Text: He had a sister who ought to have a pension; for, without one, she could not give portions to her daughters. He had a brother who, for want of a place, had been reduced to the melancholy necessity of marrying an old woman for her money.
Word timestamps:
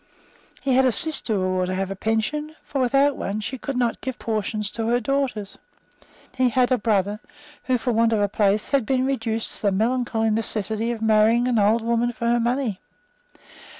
He 0.61 0.73
had 0.73 0.83
a 0.85 0.91
sister 0.91 1.35
who 1.35 1.61
ought 1.61 1.65
to 1.67 1.75
have 1.75 1.91
a 1.91 1.95
pension; 1.95 2.55
for, 2.63 2.81
without 2.81 3.17
one, 3.17 3.39
she 3.39 3.59
could 3.59 3.77
not 3.77 4.01
give 4.01 4.17
portions 4.17 4.71
to 4.71 4.87
her 4.87 4.99
daughters. 4.99 5.59
He 6.35 6.49
had 6.49 6.71
a 6.71 6.77
brother 6.79 7.19
who, 7.65 7.77
for 7.77 7.93
want 7.93 8.11
of 8.11 8.19
a 8.19 8.27
place, 8.27 8.69
had 8.69 8.83
been 8.83 9.05
reduced 9.05 9.57
to 9.57 9.61
the 9.61 9.71
melancholy 9.71 10.31
necessity 10.31 10.89
of 10.91 11.03
marrying 11.03 11.47
an 11.47 11.59
old 11.59 11.83
woman 11.83 12.11
for 12.13 12.25
her 12.25 12.39
money. 12.39 12.79